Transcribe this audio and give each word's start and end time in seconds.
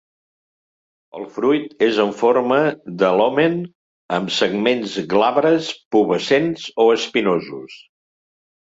El 1.19 1.27
fruit 1.35 1.85
és 1.87 1.99
en 2.05 2.15
forma 2.23 2.57
de 3.03 3.11
loment 3.19 3.61
amb 4.19 4.35
segments 4.39 4.97
glabres, 5.15 5.71
pubescents 5.99 6.67
o 6.87 6.93
espinosos. 6.99 7.83